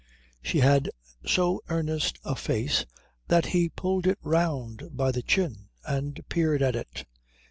[0.41, 0.89] She had
[1.27, 2.85] so earnest a face
[3.27, 7.05] that he pulled it round by the chin and peered at it.